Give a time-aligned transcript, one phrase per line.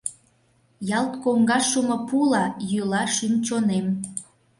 [0.99, 3.87] Ялт коҥгаш шумо пула йӱла шӱм-чонем.